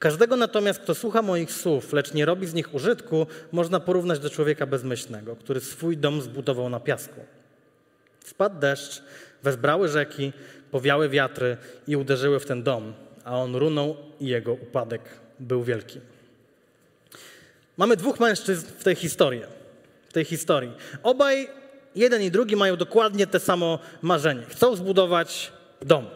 [0.04, 4.30] Każdego natomiast, kto słucha moich słów, lecz nie robi z nich użytku, można porównać do
[4.30, 7.20] człowieka bezmyślnego, który swój dom zbudował na piasku.
[8.24, 9.02] Spadł deszcz,
[9.42, 10.32] wezbrały rzeki,
[10.70, 12.92] powiały wiatry i uderzyły w ten dom,
[13.24, 15.02] a on runął i jego upadek
[15.40, 16.00] był wielki.
[17.76, 19.42] Mamy dwóch mężczyzn w tej historii.
[20.08, 20.72] W tej historii.
[21.02, 21.48] Obaj,
[21.96, 24.42] jeden i drugi, mają dokładnie te samo marzenie.
[24.48, 26.06] Chcą zbudować dom.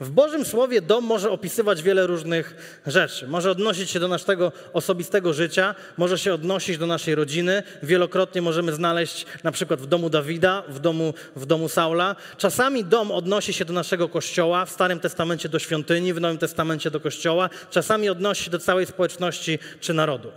[0.00, 3.26] W Bożym Słowie dom może opisywać wiele różnych rzeczy.
[3.26, 7.62] Może odnosić się do naszego osobistego życia, może się odnosić do naszej rodziny.
[7.82, 12.16] Wielokrotnie możemy znaleźć na przykład w domu Dawida, w domu, w domu Saula.
[12.36, 16.90] Czasami dom odnosi się do naszego kościoła, w Starym Testamencie do świątyni, w Nowym Testamencie
[16.90, 17.50] do kościoła.
[17.70, 20.32] Czasami odnosi się do całej społeczności czy narodu.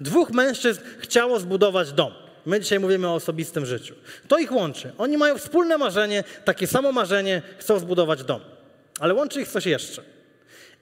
[0.00, 2.12] Dwóch mężczyzn chciało zbudować dom.
[2.46, 3.94] My dzisiaj mówimy o osobistym życiu.
[4.28, 4.92] To ich łączy.
[4.98, 8.40] Oni mają wspólne marzenie, takie samo marzenie, chcą zbudować dom.
[9.00, 10.02] Ale łączy ich coś jeszcze.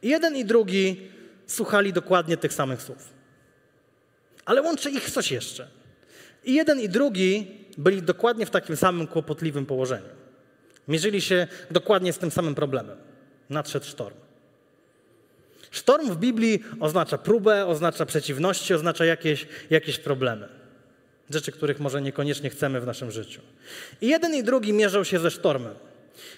[0.02, 1.10] Jeden i drugi
[1.46, 3.08] słuchali dokładnie tych samych słów.
[4.44, 5.68] Ale łączy ich coś jeszcze.
[6.44, 7.46] I jeden i drugi
[7.78, 10.08] byli dokładnie w takim samym kłopotliwym położeniu.
[10.88, 12.96] Mierzyli się dokładnie z tym samym problemem.
[13.50, 14.16] Nadszedł sztorm.
[15.70, 20.48] Sztorm w Biblii oznacza próbę, oznacza przeciwności, oznacza jakieś, jakieś problemy.
[21.30, 23.40] Rzeczy, których może niekoniecznie chcemy w naszym życiu.
[24.00, 25.74] I jeden i drugi mierzą się ze sztormem.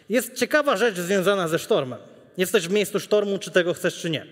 [0.09, 1.99] Jest ciekawa rzecz związana ze sztormem.
[2.37, 4.27] Jesteś w miejscu sztormu, czy tego chcesz, czy nie.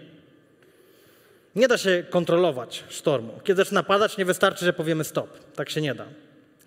[1.57, 3.41] Nie da się kontrolować sztormu.
[3.45, 3.85] Kiedy zaczyna
[4.19, 5.55] nie wystarczy, że powiemy stop.
[5.55, 6.05] Tak się nie da.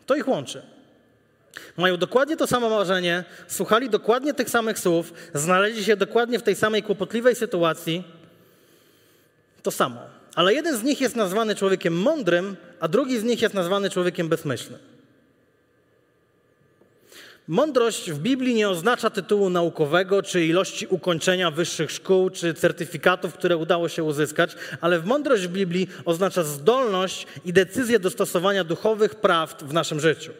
[0.05, 0.61] To ich łączy.
[1.77, 6.55] Mają dokładnie to samo marzenie, słuchali dokładnie tych samych słów, znaleźli się dokładnie w tej
[6.55, 8.03] samej kłopotliwej sytuacji.
[9.63, 10.01] To samo.
[10.35, 14.29] Ale jeden z nich jest nazwany człowiekiem mądrym, a drugi z nich jest nazwany człowiekiem
[14.29, 14.79] bezmyślnym.
[17.51, 23.57] Mądrość w Biblii nie oznacza tytułu naukowego, czy ilości ukończenia wyższych szkół, czy certyfikatów, które
[23.57, 29.15] udało się uzyskać, ale w mądrość w Biblii oznacza zdolność i decyzję do stosowania duchowych
[29.15, 30.31] prawd w naszym życiu.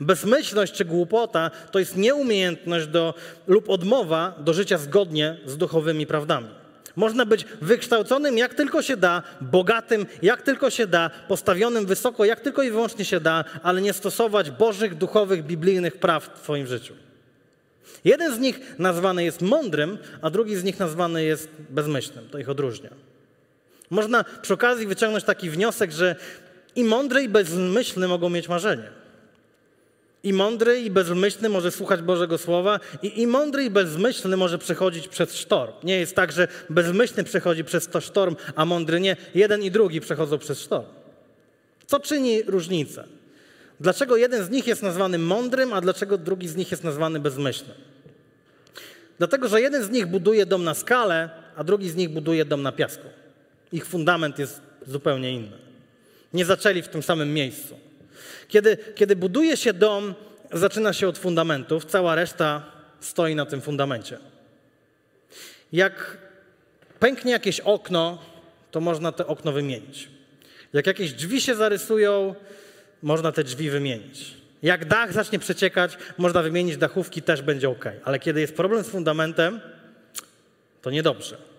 [0.00, 3.14] Bezmyślność czy głupota to jest nieumiejętność do,
[3.46, 6.48] lub odmowa do życia zgodnie z duchowymi prawdami.
[6.96, 12.40] Można być wykształconym jak tylko się da, bogatym jak tylko się da, postawionym wysoko jak
[12.40, 16.94] tylko i wyłącznie się da, ale nie stosować bożych, duchowych, biblijnych praw w swoim życiu.
[18.04, 22.28] Jeden z nich nazwany jest mądrym, a drugi z nich nazwany jest bezmyślnym.
[22.28, 22.90] To ich odróżnia.
[23.90, 26.16] Można przy okazji wyciągnąć taki wniosek, że
[26.76, 28.90] i mądry, i bezmyślny mogą mieć marzenie.
[30.22, 35.08] I mądry i bezmyślny może słuchać Bożego Słowa, i, i mądry i bezmyślny może przechodzić
[35.08, 35.72] przez sztorm.
[35.84, 39.16] Nie jest tak, że bezmyślny przechodzi przez to sztorm, a mądry nie.
[39.34, 40.86] Jeden i drugi przechodzą przez sztorm.
[41.86, 43.04] Co czyni różnicę?
[43.80, 47.76] Dlaczego jeden z nich jest nazwany mądrym, a dlaczego drugi z nich jest nazwany bezmyślnym?
[49.18, 52.62] Dlatego, że jeden z nich buduje dom na skalę, a drugi z nich buduje dom
[52.62, 53.06] na piasku.
[53.72, 55.58] Ich fundament jest zupełnie inny.
[56.32, 57.89] Nie zaczęli w tym samym miejscu.
[58.50, 60.14] Kiedy, kiedy buduje się dom,
[60.52, 62.62] zaczyna się od fundamentów, cała reszta
[63.00, 64.18] stoi na tym fundamencie.
[65.72, 66.18] Jak
[66.98, 68.18] pęknie jakieś okno,
[68.70, 70.08] to można te okno wymienić.
[70.72, 72.34] Jak jakieś drzwi się zarysują,
[73.02, 74.34] można te drzwi wymienić.
[74.62, 77.84] Jak dach zacznie przeciekać, można wymienić dachówki, też będzie ok.
[78.04, 79.60] Ale kiedy jest problem z fundamentem,
[80.82, 81.49] to niedobrze.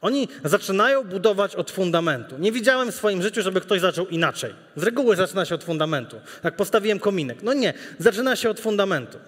[0.00, 2.38] Oni zaczynają budować od fundamentu.
[2.38, 4.54] Nie widziałem w swoim życiu, żeby ktoś zaczął inaczej.
[4.76, 6.20] Z reguły zaczyna się od fundamentu.
[6.44, 7.42] Jak postawiłem kominek.
[7.42, 9.18] No nie, zaczyna się od fundamentu.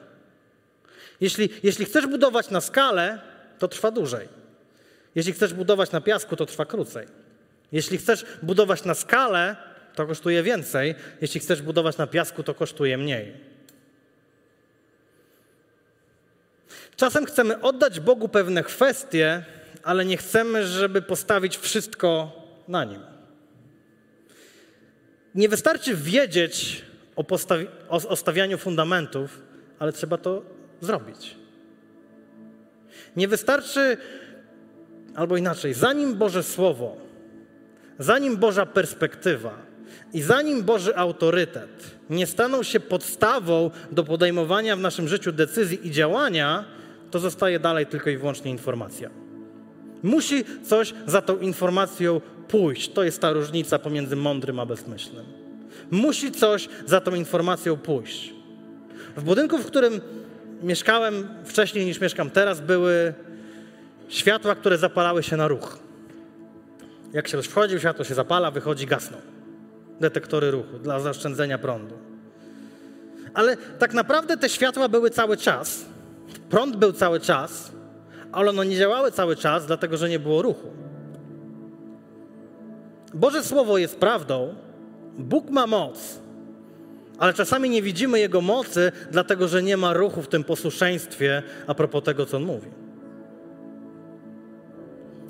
[1.20, 3.18] Jeśli, jeśli chcesz budować na skalę,
[3.58, 4.28] to trwa dłużej.
[5.14, 7.06] Jeśli chcesz budować na piasku, to trwa krócej.
[7.72, 9.56] Jeśli chcesz budować na skalę,
[9.94, 10.94] to kosztuje więcej.
[11.20, 13.32] Jeśli chcesz budować na piasku, to kosztuje mniej.
[16.96, 19.44] Czasem chcemy oddać Bogu pewne kwestie,
[19.82, 22.32] ale nie chcemy, żeby postawić wszystko
[22.68, 23.00] na nim.
[25.34, 26.82] Nie wystarczy wiedzieć
[27.16, 29.42] o, postawi- o, o stawianiu fundamentów,
[29.78, 30.42] ale trzeba to
[30.80, 31.36] zrobić.
[33.16, 33.96] Nie wystarczy,
[35.14, 36.96] albo inaczej, zanim Boże Słowo,
[37.98, 39.58] zanim Boża perspektywa
[40.12, 45.90] i zanim Boży autorytet nie staną się podstawą do podejmowania w naszym życiu decyzji i
[45.90, 46.64] działania,
[47.10, 49.21] to zostaje dalej tylko i wyłącznie informacja.
[50.02, 52.92] Musi coś za tą informacją pójść.
[52.92, 55.24] To jest ta różnica pomiędzy mądrym a bezmyślnym.
[55.90, 58.34] Musi coś za tą informacją pójść.
[59.16, 60.00] W budynku, w którym
[60.62, 63.14] mieszkałem wcześniej niż mieszkam teraz, były
[64.08, 65.78] światła, które zapalały się na ruch.
[67.12, 69.16] Jak się wchodził, światło się zapala, wychodzi, gasną.
[70.00, 71.94] Detektory ruchu dla zaoszczędzenia prądu.
[73.34, 75.84] Ale tak naprawdę te światła były cały czas.
[76.50, 77.72] Prąd był cały czas,
[78.32, 80.68] ale one nie działały cały czas, dlatego że nie było ruchu.
[83.14, 84.54] Boże Słowo jest prawdą,
[85.18, 86.18] Bóg ma moc,
[87.18, 91.74] ale czasami nie widzimy Jego mocy, dlatego że nie ma ruchu w tym posłuszeństwie a
[91.74, 92.68] propos tego, co On mówi.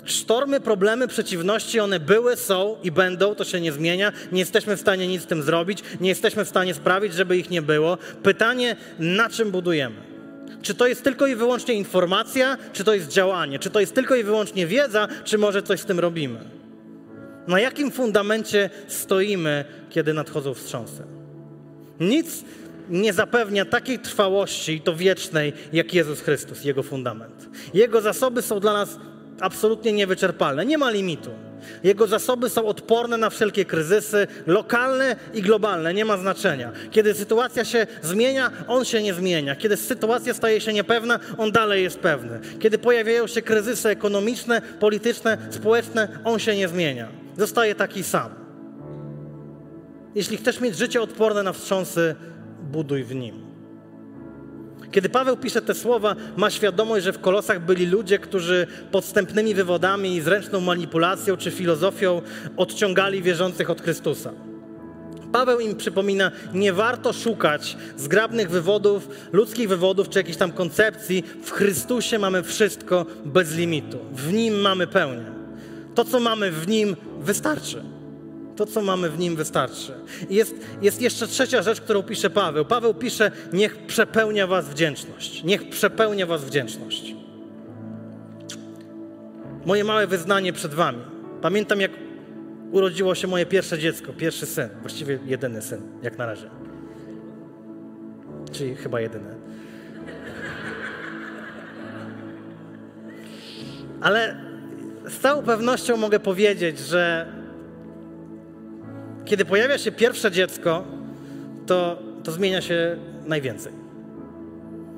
[0.05, 4.11] Sztormy, problemy, przeciwności, one były, są i będą, to się nie zmienia.
[4.31, 7.49] Nie jesteśmy w stanie nic z tym zrobić, nie jesteśmy w stanie sprawić, żeby ich
[7.49, 7.97] nie było.
[8.23, 10.12] Pytanie, na czym budujemy?
[10.61, 13.59] Czy to jest tylko i wyłącznie informacja, czy to jest działanie?
[13.59, 16.39] Czy to jest tylko i wyłącznie wiedza, czy może coś z tym robimy?
[17.47, 21.03] Na jakim fundamencie stoimy, kiedy nadchodzą wstrząsy?
[21.99, 22.43] Nic
[22.89, 27.49] nie zapewnia takiej trwałości i to wiecznej, jak Jezus Chrystus, Jego fundament.
[27.73, 28.97] Jego zasoby są dla nas
[29.39, 31.29] absolutnie niewyczerpalne, nie ma limitu.
[31.83, 36.71] Jego zasoby są odporne na wszelkie kryzysy, lokalne i globalne, nie ma znaczenia.
[36.91, 39.55] Kiedy sytuacja się zmienia, on się nie zmienia.
[39.55, 42.39] Kiedy sytuacja staje się niepewna, on dalej jest pewny.
[42.59, 47.07] Kiedy pojawiają się kryzysy ekonomiczne, polityczne, społeczne, on się nie zmienia.
[47.37, 48.29] Zostaje taki sam.
[50.15, 52.15] Jeśli chcesz mieć życie odporne na wstrząsy,
[52.61, 53.52] buduj w nim.
[54.93, 60.15] Kiedy Paweł pisze te słowa, ma świadomość, że w Kolosach byli ludzie, którzy podstępnymi wywodami
[60.15, 62.21] i zręczną manipulacją czy filozofią
[62.57, 64.31] odciągali wierzących od Chrystusa.
[65.31, 71.23] Paweł im przypomina, nie warto szukać zgrabnych wywodów, ludzkich wywodów czy jakichś tam koncepcji.
[71.43, 73.97] W Chrystusie mamy wszystko bez limitu.
[74.11, 75.25] W Nim mamy pełnię.
[75.95, 77.83] To, co mamy w Nim, wystarczy.
[78.55, 79.93] To, co mamy w nim, wystarczy.
[80.29, 82.65] I jest, jest jeszcze trzecia rzecz, którą pisze Paweł.
[82.65, 85.43] Paweł pisze: Niech przepełnia Was wdzięczność.
[85.43, 87.15] Niech przepełnia Was wdzięczność.
[89.65, 90.99] Moje małe wyznanie przed Wami.
[91.41, 91.91] Pamiętam, jak
[92.71, 96.49] urodziło się moje pierwsze dziecko, pierwszy syn, właściwie jedyny syn, jak na razie.
[98.51, 99.35] Czyli chyba jedyny.
[104.01, 104.37] Ale
[105.07, 107.27] z całą pewnością mogę powiedzieć, że
[109.25, 110.83] kiedy pojawia się pierwsze dziecko,
[111.65, 113.73] to, to zmienia się najwięcej.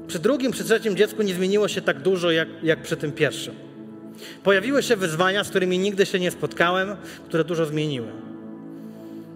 [0.07, 3.55] Przy drugim, przy trzecim dziecku nie zmieniło się tak dużo, jak, jak przy tym pierwszym.
[4.43, 8.07] Pojawiły się wyzwania, z którymi nigdy się nie spotkałem, które dużo zmieniły.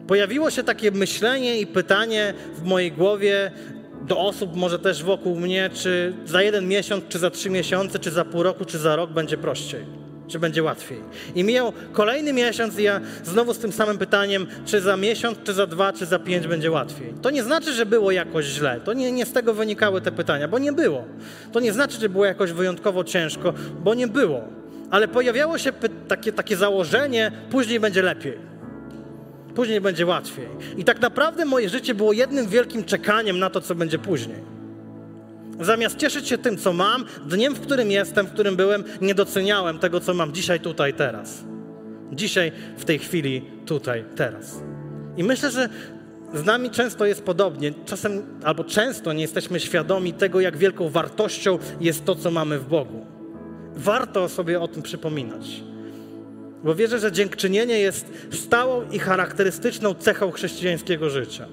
[0.08, 3.52] Pojawiło się takie myślenie i pytanie w mojej głowie
[4.08, 8.12] do osób, może też wokół mnie, czy za jeden miesiąc, czy za trzy miesiące, czy
[8.12, 9.99] za pół roku, czy za rok będzie prościej
[10.30, 11.02] czy będzie łatwiej.
[11.36, 15.54] I mijał kolejny miesiąc i ja znowu z tym samym pytaniem, czy za miesiąc, czy
[15.54, 17.14] za dwa, czy za pięć będzie łatwiej.
[17.22, 18.80] To nie znaczy, że było jakoś źle.
[18.84, 21.06] To nie, nie z tego wynikały te pytania, bo nie było.
[21.52, 24.42] To nie znaczy, że było jakoś wyjątkowo ciężko, bo nie było.
[24.92, 25.72] Ale pojawiało się
[26.08, 28.38] takie, takie założenie, później będzie lepiej.
[29.56, 30.48] Później będzie łatwiej.
[30.78, 34.59] I tak naprawdę moje życie było jednym wielkim czekaniem na to, co będzie później.
[35.60, 39.80] Zamiast cieszyć się tym, co mam, dniem, w którym jestem, w którym byłem, nie doceniałem
[39.80, 41.44] tego, co mam dzisiaj, tutaj, teraz.
[42.12, 44.60] Dzisiaj, w tej chwili, tutaj, teraz.
[45.18, 45.70] I myślę, że
[46.34, 47.74] z nami często jest podobnie.
[47.86, 52.68] Czasem albo często nie jesteśmy świadomi tego, jak wielką wartością jest to, co mamy w
[52.68, 53.06] Bogu.
[53.76, 55.64] Warto sobie o tym przypominać.
[56.64, 61.48] Bo wierzę, że dziękczynienie jest stałą i charakterystyczną cechą chrześcijańskiego życia.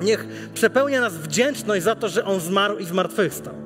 [0.00, 3.65] Niech przepełnia nas wdzięczność za to, że On zmarł i zmartwychwstał.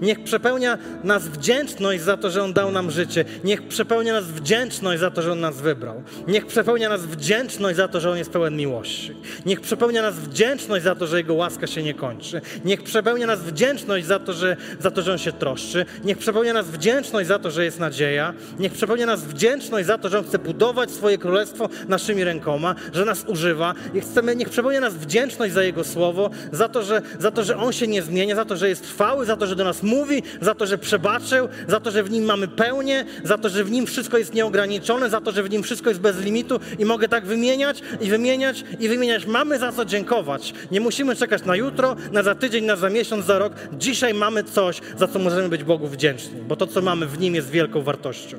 [0.00, 3.24] Niech przepełnia nas wdzięczność za to, że On dał nam życie.
[3.44, 6.02] Niech przepełnia nas wdzięczność za to, że On nas wybrał.
[6.28, 9.16] Niech przepełnia nas wdzięczność za to, że On jest pełen miłości.
[9.46, 12.40] Niech przepełnia nas wdzięczność za to, że Jego łaska się nie kończy.
[12.64, 15.84] Niech przepełnia nas wdzięczność za to, że, za to, że On się troszczy.
[16.04, 18.34] Niech przepełnia nas wdzięczność za to, że jest nadzieja.
[18.58, 23.04] Niech przepełnia nas wdzięczność za to, że On chce budować swoje królestwo naszymi rękoma, że
[23.04, 23.74] nas używa.
[24.00, 27.72] Chcemy, niech przepełnia nas wdzięczność za Jego słowo, za to, że, za to, że On
[27.72, 30.54] się nie zmienia, za to, że jest trwały, za to, że do nas mówi, za
[30.54, 33.86] to, że przebaczył, za to, że w nim mamy pełnię, za to, że w nim
[33.86, 37.26] wszystko jest nieograniczone, za to, że w nim wszystko jest bez limitu i mogę tak
[37.26, 39.26] wymieniać i wymieniać i wymieniać.
[39.26, 40.54] Mamy za co dziękować.
[40.70, 43.52] Nie musimy czekać na jutro, na za tydzień, na za miesiąc, za rok.
[43.72, 47.34] Dzisiaj mamy coś, za co możemy być Bogu wdzięczni, bo to, co mamy w nim,
[47.34, 48.38] jest wielką wartością.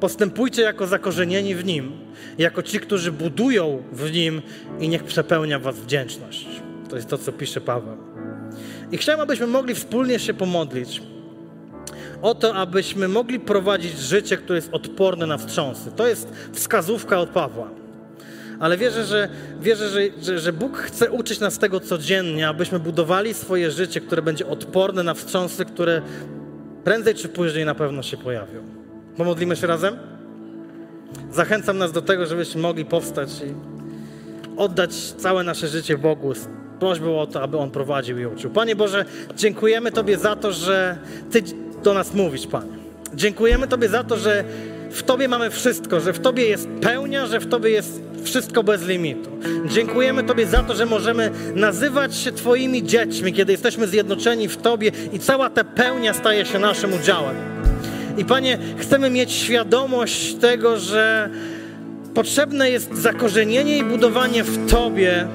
[0.00, 1.92] Postępujcie jako zakorzenieni w nim,
[2.38, 4.42] jako ci, którzy budują w nim
[4.80, 6.46] i niech przepełnia was wdzięczność.
[6.88, 8.09] To jest to, co pisze Paweł.
[8.92, 11.02] I chciałem, abyśmy mogli wspólnie się pomodlić
[12.22, 15.90] o to, abyśmy mogli prowadzić życie, które jest odporne na wstrząsy.
[15.96, 17.70] To jest wskazówka od Pawła.
[18.60, 19.28] Ale wierzę, że,
[19.60, 24.22] wierzę że, że, że Bóg chce uczyć nas tego codziennie, abyśmy budowali swoje życie, które
[24.22, 26.02] będzie odporne na wstrząsy, które
[26.84, 28.62] prędzej czy później na pewno się pojawią.
[29.16, 29.96] Pomodlimy się razem?
[31.32, 33.54] Zachęcam nas do tego, żebyśmy mogli powstać i
[34.56, 36.34] oddać całe nasze życie Bogu
[36.80, 38.50] prośbą o to, aby On prowadził i uczył.
[38.50, 39.04] Panie Boże,
[39.36, 40.98] dziękujemy Tobie za to, że
[41.30, 41.42] Ty
[41.82, 42.72] do nas mówisz, Panie.
[43.14, 44.44] Dziękujemy Tobie za to, że
[44.90, 48.86] w Tobie mamy wszystko, że w Tobie jest pełnia, że w Tobie jest wszystko bez
[48.86, 49.30] limitu.
[49.66, 54.90] Dziękujemy Tobie za to, że możemy nazywać się Twoimi dziećmi, kiedy jesteśmy zjednoczeni w Tobie
[55.12, 57.36] i cała ta pełnia staje się naszym udziałem.
[58.18, 61.30] I Panie, chcemy mieć świadomość tego, że
[62.14, 65.28] potrzebne jest zakorzenienie i budowanie w Tobie,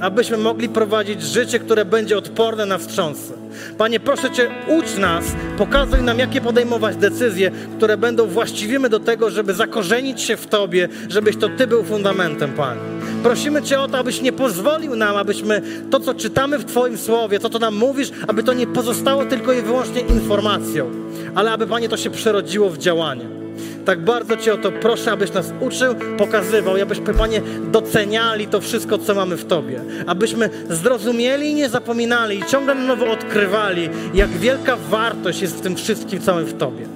[0.00, 3.32] abyśmy mogli prowadzić życie, które będzie odporne na wstrząsy.
[3.78, 5.24] Panie, proszę Cię, ucz nas,
[5.58, 10.88] pokazuj nam, jakie podejmować decyzje, które będą właściwymi do tego, żeby zakorzenić się w Tobie,
[11.08, 12.80] żebyś to Ty był fundamentem, Panie.
[13.22, 17.38] Prosimy Cię o to, abyś nie pozwolił nam, abyśmy to, co czytamy w Twoim Słowie,
[17.38, 20.90] to, co nam mówisz, aby to nie pozostało tylko i wyłącznie informacją,
[21.34, 23.39] ale aby, Panie, to się przerodziło w działanie.
[23.84, 27.42] Tak bardzo Cię o to proszę, abyś nas uczył, pokazywał abyśmy, Panie,
[27.72, 29.80] doceniali to wszystko, co mamy w Tobie.
[30.06, 35.60] Abyśmy zrozumieli i nie zapominali i ciągle na nowo odkrywali, jak wielka wartość jest w
[35.60, 36.86] tym wszystkim całym w Tobie.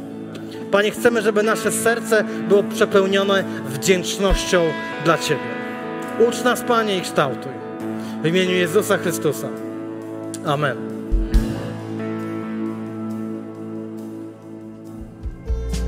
[0.70, 4.62] Panie, chcemy, żeby nasze serce było przepełnione wdzięcznością
[5.04, 5.40] dla Ciebie.
[6.28, 7.52] Ucz nas, Panie, i kształtuj.
[8.22, 9.48] W imieniu Jezusa Chrystusa.
[10.46, 10.93] Amen.